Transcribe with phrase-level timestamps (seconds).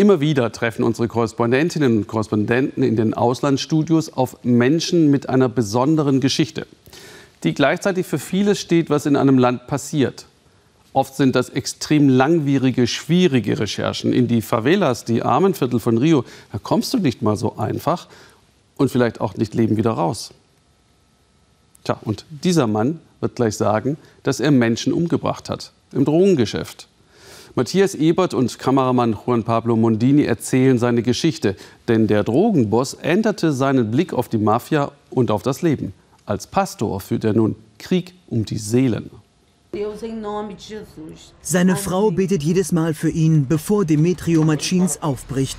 [0.00, 6.20] Immer wieder treffen unsere Korrespondentinnen und Korrespondenten in den Auslandsstudios auf Menschen mit einer besonderen
[6.20, 6.66] Geschichte,
[7.44, 10.24] die gleichzeitig für vieles steht, was in einem Land passiert.
[10.94, 14.14] Oft sind das extrem langwierige, schwierige Recherchen.
[14.14, 18.08] In die Favelas, die Armenviertel von Rio, da kommst du nicht mal so einfach
[18.78, 20.32] und vielleicht auch nicht leben wieder raus.
[21.84, 26.88] Tja, und dieser Mann wird gleich sagen, dass er Menschen umgebracht hat im Drogengeschäft.
[27.56, 31.56] Matthias Ebert und Kameramann Juan Pablo Mondini erzählen seine Geschichte,
[31.88, 35.92] denn der Drogenboss änderte seinen Blick auf die Mafia und auf das Leben.
[36.26, 39.10] Als Pastor führt er nun Krieg um die Seelen.
[41.42, 45.58] Seine Frau betet jedes Mal für ihn, bevor Demetrio Machins aufbricht.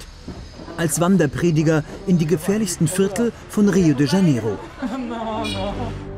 [0.77, 4.57] Als Wanderprediger in die gefährlichsten Viertel von Rio de Janeiro.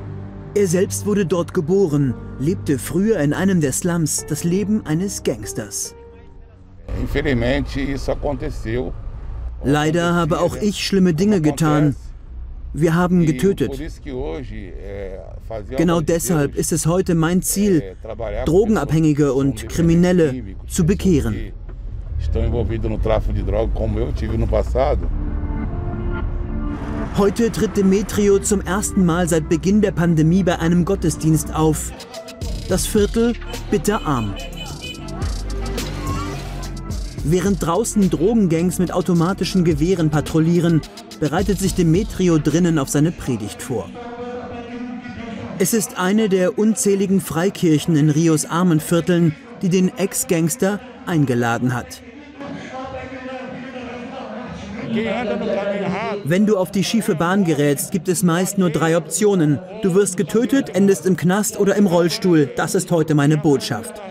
[0.56, 5.96] Er selbst wurde dort geboren, lebte früher in einem der Slums das Leben eines Gangsters.
[9.64, 11.96] Leider habe auch ich schlimme Dinge getan.
[12.72, 13.82] Wir haben getötet.
[15.76, 17.96] Genau deshalb ist es heute mein Ziel,
[18.46, 21.52] Drogenabhängige und Kriminelle zu bekehren.
[27.16, 31.92] Heute tritt Demetrio zum ersten Mal seit Beginn der Pandemie bei einem Gottesdienst auf.
[32.70, 33.34] Das Viertel
[33.70, 34.34] bitterarm.
[37.24, 40.82] Während draußen Drogengangs mit automatischen Gewehren patrouillieren,
[41.20, 43.88] bereitet sich Demetrio drinnen auf seine Predigt vor.
[45.60, 52.02] Es ist eine der unzähligen Freikirchen in Rios Armenvierteln, die den Ex-Gangster eingeladen hat.
[56.24, 59.60] Wenn du auf die schiefe Bahn gerätst, gibt es meist nur drei Optionen.
[59.82, 62.50] Du wirst getötet, endest im Knast oder im Rollstuhl.
[62.56, 64.02] Das ist heute meine Botschaft.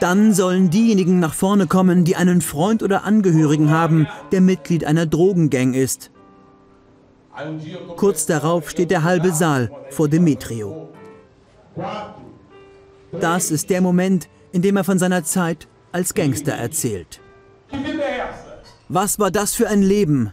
[0.00, 5.06] Dann sollen diejenigen nach vorne kommen, die einen Freund oder Angehörigen haben, der Mitglied einer
[5.06, 6.10] Drogengang ist.
[7.96, 10.88] Kurz darauf steht der halbe Saal vor Demetrio.
[13.12, 17.20] Das ist der Moment, in dem er von seiner Zeit als Gangster erzählt.
[18.88, 20.32] Was war das für ein Leben?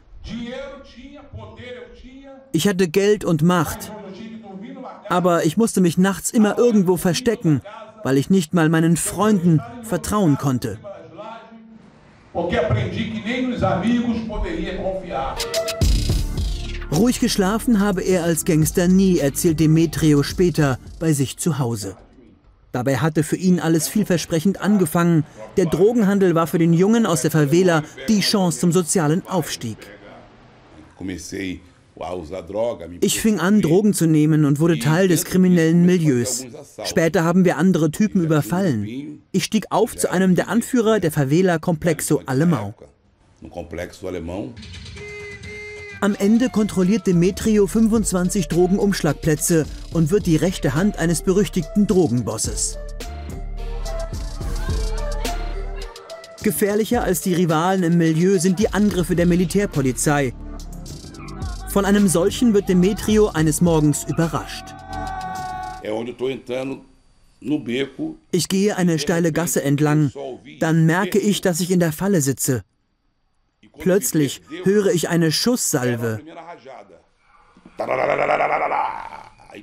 [2.52, 3.91] Ich hatte Geld und Macht.
[5.09, 7.62] Aber ich musste mich nachts immer irgendwo verstecken,
[8.03, 10.78] weil ich nicht mal meinen Freunden vertrauen konnte.
[16.92, 21.97] Ruhig geschlafen habe er als Gangster nie, erzählt Demetrio später bei sich zu Hause.
[22.74, 25.26] Dabei hatte für ihn alles vielversprechend angefangen.
[25.58, 29.78] Der Drogenhandel war für den Jungen aus der Favela die Chance zum sozialen Aufstieg.
[33.02, 36.48] Ich fing an, Drogen zu nehmen und wurde Teil des kriminellen Milieus.
[36.84, 39.22] Später haben wir andere Typen überfallen.
[39.32, 42.74] Ich stieg auf zu einem der Anführer der Favela Complexo Alemão.
[46.03, 52.78] Am Ende kontrolliert Demetrio 25 Drogenumschlagplätze und wird die rechte Hand eines berüchtigten Drogenbosses.
[56.44, 60.34] Gefährlicher als die Rivalen im Milieu sind die Angriffe der Militärpolizei.
[61.69, 64.66] Von einem solchen wird Demetrio eines Morgens überrascht.
[68.31, 70.12] Ich gehe eine steile Gasse entlang.
[70.59, 72.63] Dann merke ich, dass ich in der Falle sitze.
[73.80, 76.20] Plötzlich höre ich eine Schusssalve.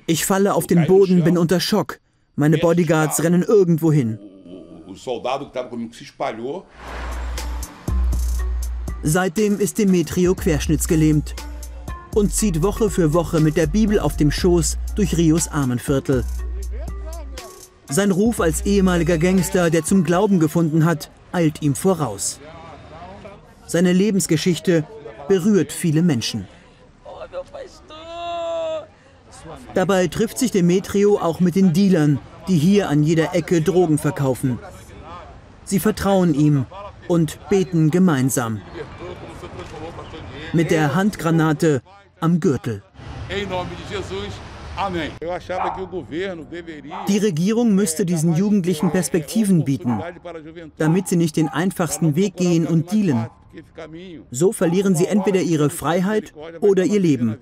[0.06, 2.00] Ich falle auf den Boden, bin unter Schock.
[2.36, 4.18] Meine Bodyguards rennen irgendwo hin.
[9.02, 11.34] Seitdem ist Demetrio querschnittsgelähmt
[12.14, 16.24] und zieht Woche für Woche mit der Bibel auf dem Schoß durch Rios Armenviertel.
[17.88, 22.40] Sein Ruf als ehemaliger Gangster, der zum Glauben gefunden hat, eilt ihm voraus.
[23.70, 24.82] Seine Lebensgeschichte
[25.28, 26.48] berührt viele Menschen.
[29.74, 34.58] Dabei trifft sich Demetrio auch mit den Dealern, die hier an jeder Ecke Drogen verkaufen.
[35.62, 36.66] Sie vertrauen ihm
[37.06, 38.60] und beten gemeinsam.
[40.52, 41.80] Mit der Handgranate
[42.18, 42.82] am Gürtel.
[47.06, 50.02] Die Regierung müsste diesen Jugendlichen Perspektiven bieten,
[50.76, 53.30] damit sie nicht den einfachsten Weg gehen und dealen.
[54.30, 57.36] So verlieren sie entweder ihre Freiheit oder ihr Leben.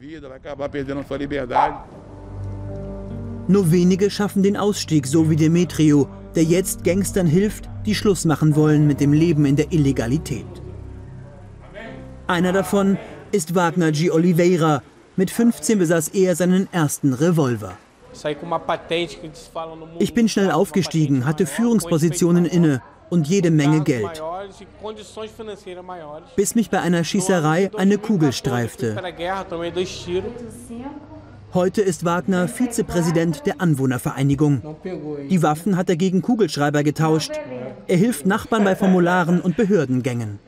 [3.47, 8.57] Nur wenige schaffen den Ausstieg, so wie Demetrio, der jetzt Gangstern hilft, die Schluss machen
[8.57, 10.47] wollen mit dem Leben in der Illegalität.
[12.27, 12.99] Einer davon
[13.33, 14.11] ist Wagner G.
[14.11, 14.83] Oliveira.
[15.17, 17.79] Mit 15 besaß er seinen ersten Revolver.
[19.99, 24.23] Ich bin schnell aufgestiegen, hatte Führungspositionen inne und jede Menge Geld.
[26.37, 28.97] Bis mich bei einer Schießerei eine Kugel streifte.
[31.55, 34.77] Heute ist Wagner Vizepräsident der Anwohnervereinigung.
[35.31, 37.33] Die Waffen hat er gegen Kugelschreiber getauscht.
[37.87, 40.39] Er hilft Nachbarn bei Formularen und Behördengängen.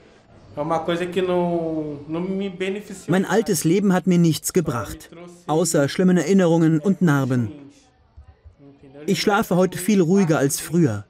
[3.08, 5.10] Mein altes Leben hat mir nichts gebracht,
[5.46, 7.50] außer schlimmen Erinnerungen und Narben.
[9.06, 11.04] Ich schlafe heute viel ruhiger als früher.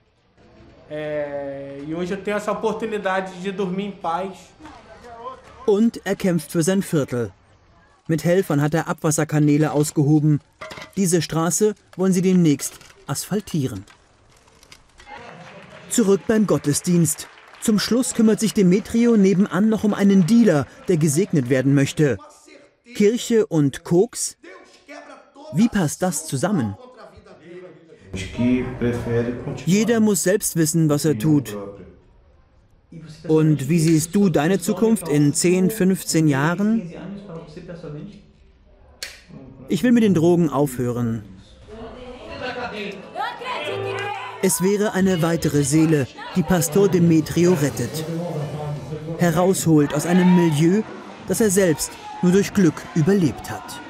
[5.66, 7.32] Und er kämpft für sein Viertel.
[8.08, 10.40] Mit Helfern hat er Abwasserkanäle ausgehoben.
[10.96, 12.74] Diese Straße wollen sie demnächst
[13.06, 13.84] asphaltieren.
[15.90, 17.28] Zurück beim Gottesdienst.
[17.60, 22.18] Zum Schluss kümmert sich Demetrio nebenan noch um einen Dealer, der gesegnet werden möchte.
[22.94, 24.36] Kirche und Koks?
[25.52, 26.76] Wie passt das zusammen?
[29.66, 31.56] Jeder muss selbst wissen, was er tut.
[33.28, 36.92] Und wie siehst du deine Zukunft in 10, 15 Jahren?
[39.68, 41.22] Ich will mit den Drogen aufhören.
[44.42, 48.04] Es wäre eine weitere Seele, die Pastor Demetrio rettet.
[49.18, 50.82] Herausholt aus einem Milieu,
[51.28, 51.92] das er selbst
[52.22, 53.80] nur durch Glück überlebt hat.